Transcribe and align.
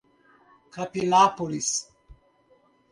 Campinápolis 0.73 1.91